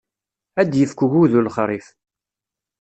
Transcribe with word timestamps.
Ad 0.61 0.67
d-yefk 0.69 0.99
ugudu 1.05 1.39
lexṛif. 1.41 1.87